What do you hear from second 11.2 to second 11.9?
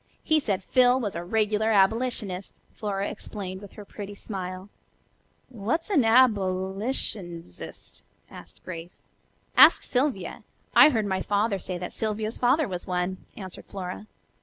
father say